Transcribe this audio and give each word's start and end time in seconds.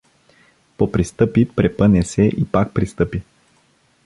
Попристъпи, 0.77 1.45
препъне 1.55 2.03
се 2.03 2.21
и 2.23 2.45
пак 2.45 2.73
пристъпи. 2.73 3.21